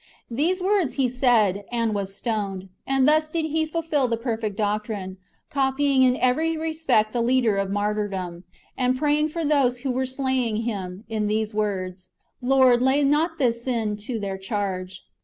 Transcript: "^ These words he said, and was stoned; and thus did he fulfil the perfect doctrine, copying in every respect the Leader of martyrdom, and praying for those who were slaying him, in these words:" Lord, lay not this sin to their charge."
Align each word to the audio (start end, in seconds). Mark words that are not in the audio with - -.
"^ 0.33 0.35
These 0.35 0.63
words 0.63 0.95
he 0.95 1.07
said, 1.07 1.63
and 1.71 1.93
was 1.93 2.15
stoned; 2.15 2.69
and 2.87 3.07
thus 3.07 3.29
did 3.29 3.45
he 3.45 3.67
fulfil 3.67 4.07
the 4.07 4.17
perfect 4.17 4.57
doctrine, 4.57 5.17
copying 5.51 6.01
in 6.01 6.17
every 6.17 6.57
respect 6.57 7.13
the 7.13 7.21
Leader 7.21 7.57
of 7.57 7.69
martyrdom, 7.69 8.43
and 8.75 8.97
praying 8.97 9.29
for 9.29 9.45
those 9.45 9.81
who 9.81 9.91
were 9.91 10.07
slaying 10.07 10.63
him, 10.63 11.03
in 11.07 11.27
these 11.27 11.53
words:" 11.53 12.09
Lord, 12.41 12.81
lay 12.81 13.03
not 13.03 13.37
this 13.37 13.63
sin 13.65 13.95
to 13.97 14.17
their 14.19 14.39
charge." 14.39 15.03